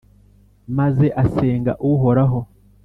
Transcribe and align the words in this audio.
maze 0.77 1.07
asenga 1.23 1.71
Uhoraho, 1.91 2.39